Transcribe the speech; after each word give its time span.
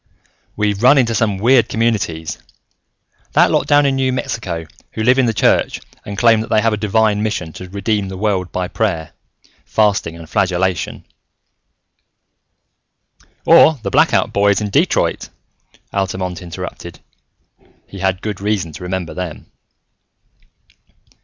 "We've 0.55 0.81
run 0.81 0.97
into 0.97 1.13
some 1.13 1.37
weird 1.37 1.69
communities 1.69 2.39
that 3.33 3.51
lot 3.51 3.67
down 3.67 3.85
in 3.85 3.97
New 3.97 4.11
Mexico 4.11 4.65
who 4.93 5.03
live 5.03 5.19
in 5.19 5.27
the 5.27 5.31
church 5.33 5.79
and 6.03 6.17
claim 6.17 6.41
that 6.41 6.49
they 6.49 6.59
have 6.61 6.73
a 6.73 6.75
divine 6.77 7.21
mission 7.21 7.53
to 7.53 7.69
redeem 7.69 8.07
the 8.09 8.17
world 8.17 8.51
by 8.51 8.67
prayer, 8.67 9.13
fasting, 9.63 10.15
and 10.15 10.27
flagellation. 10.27 11.05
"Or 13.45 13.45
those 13.45 13.45
yogis 13.45 13.45
in 13.45 13.53
Los 13.53 13.57
Angeles" 13.57 13.79
"Or 13.79 13.83
the 13.83 13.91
Blackout 13.91 14.33
Boys 14.33 14.61
in 14.61 14.69
Detroit!" 14.71 15.29
Altamont 15.93 16.41
interrupted. 16.41 16.99
He 17.85 17.99
had 17.99 18.23
good 18.23 18.41
reason 18.41 18.71
to 18.71 18.81
remember 18.81 19.13
them. 19.13 19.51